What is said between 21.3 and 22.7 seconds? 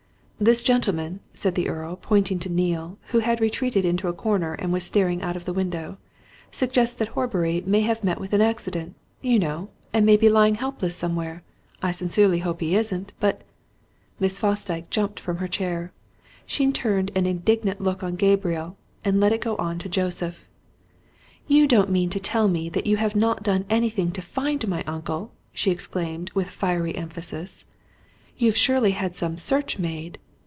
"You don't mean to tell me